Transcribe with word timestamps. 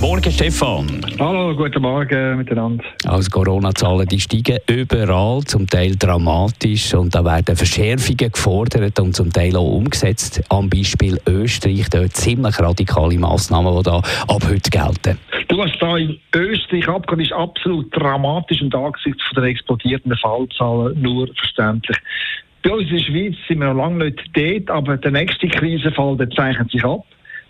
Morgen, 0.00 0.30
Stefan. 0.30 0.86
Hallo, 1.18 1.56
guten 1.56 1.82
Morgen 1.82 2.36
miteinander. 2.36 2.84
Also 3.04 3.30
Corona-Zahlen 3.30 4.06
die 4.06 4.20
steigen 4.20 4.58
überall, 4.68 5.42
zum 5.42 5.66
Teil 5.66 5.96
dramatisch 5.96 6.94
und 6.94 7.12
da 7.16 7.24
werden 7.24 7.56
Verschärfungen 7.56 8.16
gefordert 8.16 9.00
und 9.00 9.16
zum 9.16 9.32
Teil 9.32 9.56
auch 9.56 9.76
umgesetzt. 9.76 10.40
Am 10.50 10.70
Beispiel 10.70 11.18
Österreich, 11.26 11.90
dort 11.90 12.12
ziemlich 12.12 12.60
radikale 12.60 13.18
Massnahmen, 13.18 13.76
die 13.76 13.82
da 13.82 13.96
ab 13.98 14.42
heute 14.48 14.70
gelten. 14.70 15.18
Du 15.48 15.60
hast 15.60 15.76
da 15.80 15.96
in 15.96 16.16
Österreich 16.32 16.88
abgehört, 16.88 17.26
ist 17.26 17.32
absolut 17.32 17.86
dramatisch 17.96 18.62
und 18.62 18.74
angesichts 18.76 19.22
von 19.24 19.42
den 19.42 19.50
explodierenden 19.50 20.16
Fallzahlen 20.18 21.02
nur 21.02 21.26
verständlich. 21.34 21.96
Bei 22.62 22.70
uns 22.70 22.88
in 22.88 22.98
der 22.98 23.02
Schweiz 23.02 23.34
sind 23.48 23.58
wir 23.58 23.74
noch 23.74 23.82
lange 23.82 24.04
nicht 24.04 24.22
dort, 24.32 24.70
aber 24.70 24.96
der 24.96 25.10
nächste 25.10 25.48
Krisenfall 25.48 26.16
der 26.16 26.30
zeichnet 26.30 26.70
sich 26.70 26.84
ab. 26.84 27.04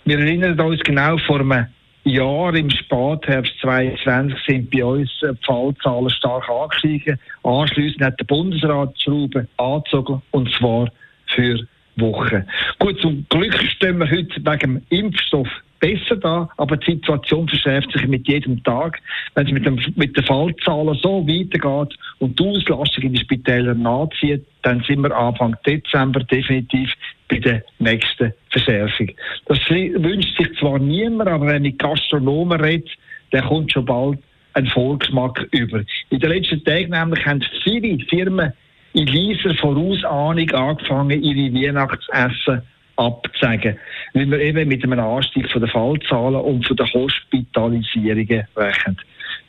Wir 0.06 0.18
erinnern 0.18 0.58
uns 0.58 0.80
genau 0.80 1.18
vor 1.18 1.40
einem 1.40 1.66
Jahr 2.08 2.54
im 2.54 2.70
Spätherbst 2.70 3.54
2020 3.60 4.38
sind 4.46 4.70
bei 4.70 4.84
uns 4.84 5.10
die 5.22 5.28
Fallzahlen 5.44 6.10
stark 6.10 6.48
angestiegen. 6.48 7.18
Anschliessend 7.42 8.02
hat 8.02 8.20
der 8.20 8.24
Bundesrat 8.24 8.94
die 8.96 9.02
Schrauben 9.02 9.48
angezogen 9.56 10.22
und 10.30 10.52
zwar 10.54 10.88
für 11.26 11.66
Wochen. 11.96 12.44
Gut, 12.78 13.00
zum 13.00 13.26
Glück 13.28 13.54
stehen 13.62 13.98
wir 13.98 14.10
heute 14.10 14.36
wegen 14.36 14.58
dem 14.58 14.82
Impfstoff 14.90 15.48
besser 15.80 16.16
da, 16.16 16.48
aber 16.56 16.76
die 16.76 16.92
Situation 16.92 17.48
verschärft 17.48 17.92
sich 17.92 18.06
mit 18.06 18.26
jedem 18.26 18.62
Tag. 18.64 19.00
Wenn 19.34 19.46
es 19.46 19.52
mit, 19.52 19.66
dem, 19.66 19.80
mit 19.96 20.16
den 20.16 20.24
Fallzahlen 20.24 20.98
so 21.02 21.26
weitergeht 21.26 21.98
und 22.18 22.38
die 22.38 22.44
Auslastung 22.44 23.04
in 23.04 23.12
den 23.14 23.22
Spitälern 23.22 23.82
nachzieht, 23.82 24.44
dann 24.62 24.82
sind 24.86 25.02
wir 25.02 25.16
Anfang 25.16 25.56
Dezember 25.66 26.20
definitiv 26.20 26.92
bei 27.28 27.38
der 27.38 27.62
nächsten 27.78 28.32
Verschärfung. 28.50 29.10
Das 29.46 29.58
wünscht 29.70 30.36
sich 30.36 30.58
zwar 30.58 30.78
niemand, 30.78 31.28
aber 31.28 31.46
wenn 31.46 31.64
ich 31.64 31.78
Gastronomen 31.78 32.60
rede, 32.60 32.90
dann 33.30 33.44
kommt 33.44 33.72
schon 33.72 33.84
bald 33.84 34.18
ein 34.54 34.66
Volksmarkt 34.66 35.46
über. 35.52 35.82
In 36.10 36.20
den 36.20 36.30
letzten 36.30 36.64
Tagen 36.64 36.90
nämlich 36.90 37.24
haben 37.24 37.44
viele 37.62 37.98
Firmen 38.06 38.52
in 38.94 39.06
leiser 39.06 39.54
Vorausahnung 39.54 40.50
angefangen, 40.50 41.22
ihre 41.22 41.54
Weihnachtsessen 41.54 42.62
abzusagen, 42.96 43.76
weil 44.14 44.30
wir 44.30 44.40
eben 44.40 44.68
mit 44.68 44.82
einem 44.82 44.98
Anstieg 44.98 45.50
von 45.50 45.60
den 45.60 45.70
Fallzahlen 45.70 46.40
und 46.40 46.66
von 46.66 46.76
den 46.76 46.92
Hospitalisierungen 46.92 48.44
rechnen. 48.56 48.96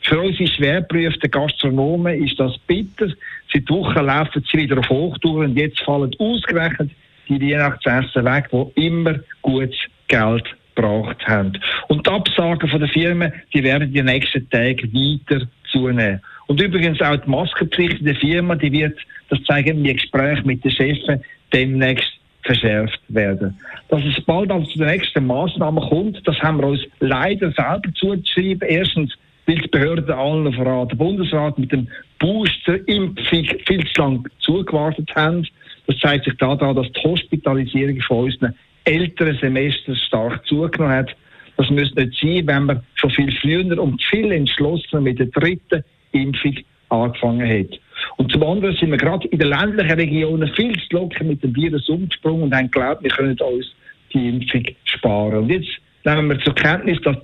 Für 0.02 0.20
unsere 0.20 0.48
schwerprüften 0.48 1.30
Gastronomen 1.30 2.24
ist 2.24 2.38
das 2.38 2.56
bitter. 2.58 3.08
Seit 3.52 3.68
Wochen 3.70 4.04
laufen 4.04 4.44
sie 4.50 4.58
wieder 4.58 4.78
auf 4.78 4.88
Hochtouren 4.88 5.50
und 5.50 5.56
jetzt 5.56 5.80
fallen 5.80 6.14
ausgerechnet 6.18 6.90
die 7.38 7.52
Weihnachtsessen 7.52 8.24
weg, 8.24 8.48
die 8.52 8.86
immer 8.86 9.20
gutes 9.42 9.78
Geld 10.08 10.44
gebracht 10.74 11.26
haben. 11.26 11.52
Und 11.88 12.06
die 12.06 12.10
Absagen 12.10 12.68
von 12.68 12.80
den 12.80 12.88
Firmen, 12.88 13.32
die 13.54 13.62
werden 13.62 13.92
den 13.92 14.06
nächsten 14.06 14.48
Tagen 14.50 14.92
weiter 14.92 15.46
zunehmen. 15.70 16.20
Und 16.46 16.60
übrigens 16.60 17.00
auch 17.00 17.16
die 17.16 17.30
Maskenpflicht 17.30 18.04
der 18.04 18.16
Firma, 18.16 18.56
die 18.56 18.72
wird, 18.72 18.98
das 19.28 19.42
zeigen 19.44 19.84
die 19.84 19.94
Gespräche 19.94 20.42
mit 20.44 20.64
den 20.64 20.72
Chefen, 20.72 21.22
demnächst 21.52 22.10
verschärft 22.42 23.00
werden. 23.08 23.58
Dass 23.88 24.02
es 24.04 24.24
bald 24.24 24.50
also 24.50 24.66
zu 24.66 24.78
den 24.78 24.88
nächsten 24.88 25.26
Maßnahmen 25.26 25.88
kommt, 25.88 26.26
das 26.26 26.38
haben 26.40 26.58
wir 26.58 26.68
uns 26.68 26.80
leider 27.00 27.52
selber 27.52 27.92
zugeschrieben. 27.94 28.68
Erstens, 28.68 29.14
weil 29.46 29.56
die 29.56 29.68
Behörden 29.68 30.10
allen 30.10 30.52
voran 30.52 30.88
der 30.88 30.96
Bundesrat 30.96 31.58
mit 31.58 31.72
dem 31.72 31.88
Booster-Impfung 32.18 33.46
viel 33.66 33.86
zu 33.92 34.00
lange 34.00 34.22
zugewartet 34.40 35.10
haben. 35.14 35.46
Das 35.90 35.98
zeigt 35.98 36.24
sich 36.24 36.36
daran, 36.36 36.76
dass 36.76 36.86
die 36.92 37.02
Hospitalisierung 37.02 38.00
von 38.02 38.26
unseren 38.26 38.54
älteren 38.84 39.36
Semestern 39.40 39.96
stark 39.96 40.46
zugenommen 40.46 40.94
hat. 40.94 41.16
Das 41.56 41.68
müsste 41.68 42.04
nicht 42.04 42.20
sein, 42.20 42.46
wenn 42.46 42.64
man 42.66 42.82
schon 42.94 43.10
viel 43.10 43.32
früher 43.40 43.82
und 43.82 44.00
viel 44.04 44.30
entschlossener 44.30 45.00
mit 45.00 45.18
der 45.18 45.26
dritten 45.26 45.82
Impfung 46.12 46.56
angefangen 46.90 47.48
hat. 47.48 47.80
Und 48.18 48.30
zum 48.30 48.44
anderen 48.44 48.76
sind 48.76 48.92
wir 48.92 48.98
gerade 48.98 49.26
in 49.28 49.40
den 49.40 49.48
ländlichen 49.48 49.98
Regionen 49.98 50.54
viel 50.54 50.74
zu 50.74 50.96
locker 50.96 51.24
mit 51.24 51.42
dem 51.42 51.56
Virus 51.56 51.88
umgesprungen 51.88 52.44
und 52.44 52.54
haben 52.54 52.70
geglaubt, 52.70 53.02
wir 53.02 53.10
können 53.10 53.36
uns 53.40 53.74
die 54.14 54.28
Impfung 54.28 54.64
sparen. 54.84 55.38
Und 55.38 55.50
jetzt 55.50 55.70
nehmen 56.04 56.28
wir 56.28 56.38
zur 56.38 56.54
Kenntnis, 56.54 57.00
dass 57.02 57.16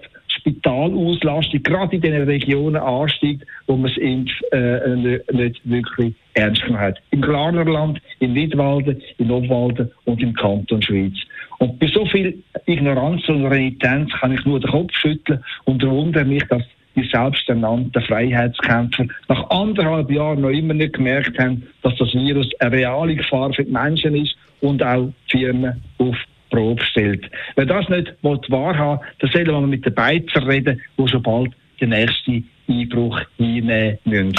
Spitalauslastung 0.47 1.63
gerade 1.63 1.97
in 1.97 2.03
den 2.03 2.23
Regionen 2.23 2.77
ansteigt, 2.77 3.45
wo 3.67 3.77
man 3.77 3.91
das 3.91 3.97
Impf 3.99 4.31
äh, 4.53 4.95
nicht 5.33 5.61
wirklich 5.65 6.15
ernst 6.35 6.63
genommen 6.63 6.81
hat. 6.81 6.99
Im 7.11 7.21
Glarnerland, 7.21 8.01
in 8.21 8.33
Nidwalden, 8.35 9.03
in 9.19 9.31
Obwalden 9.31 9.91
und 10.05 10.23
im 10.23 10.35
Kanton 10.35 10.81
Schweiz. 10.83 11.15
Und 11.59 11.79
bei 11.81 11.89
so 11.89 12.07
viel 12.07 12.43
Ignoranz 12.67 13.29
und 13.29 13.47
Renitenz 13.47 14.13
kann 14.13 14.33
ich 14.33 14.45
nur 14.45 14.61
den 14.61 14.71
Kopf 14.71 14.93
schütteln 14.93 15.43
und 15.65 15.83
wundere 15.85 16.25
mich, 16.25 16.45
dass 16.45 16.63
die 16.95 17.09
selbsternannten 17.13 18.03
Freiheitskämpfer 18.03 19.07
nach 19.29 19.51
anderthalb 19.51 20.11
Jahren 20.11 20.41
noch 20.41 20.51
immer 20.51 20.75
nicht 20.75 20.95
gemerkt 20.95 21.39
haben, 21.39 21.63
dass 21.83 21.97
das 21.97 22.15
Virus 22.15 22.49
eine 22.61 22.73
reale 22.73 23.17
Gefahr 23.17 23.53
für 23.53 23.65
die 23.65 23.73
Menschen 23.73 24.15
ist 24.15 24.37
und 24.61 24.83
auch 24.83 25.13
die 25.33 25.39
Firmen 25.39 25.83
auf 25.99 26.17
Probe 26.57 26.83
stellt. 26.87 27.31
Wer 27.55 27.67
das 27.67 27.89
nicht 27.91 28.15
wahrhaben 28.23 29.01
will, 29.01 29.09
dann 29.21 29.31
soll 29.31 29.61
man 29.61 29.69
mit 29.69 29.85
den 29.85 29.95
Beizer 29.95 30.47
reden, 30.47 30.81
die 30.99 31.09
schon 31.09 31.23
bald 31.23 31.53
den 31.81 31.91
nächsten 31.91 32.49
Einbruch 32.69 33.21
hinnehmen 33.37 33.99
müssen. 34.05 34.33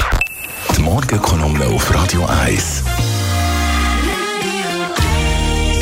Die 0.75 0.81
Morgenkolumne 0.81 1.65
auf 1.65 1.93
Radio 1.93 2.25
1. 2.43 2.83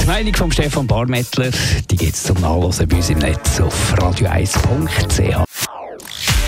Die 0.01 0.07
Meinung 0.07 0.35
von 0.35 0.51
Stefan 0.51 0.85
Barmettler, 0.85 1.51
die 1.89 1.95
gibt 1.95 2.13
es 2.13 2.23
zum 2.23 2.39
Nachlesen 2.41 2.87
bei 2.87 2.97
uns 2.97 3.09
im 3.09 3.19
Netz 3.19 3.61
auf 3.61 3.93
radio1.ch. 3.95 5.45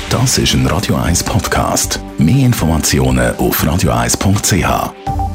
Das 0.10 0.38
ist 0.38 0.54
ein 0.54 0.68
Radio 0.68 0.96
1 0.96 1.24
Podcast. 1.24 2.02
Mehr 2.18 2.46
Informationen 2.46 3.36
auf 3.38 3.64
radio1.ch. 3.64 5.27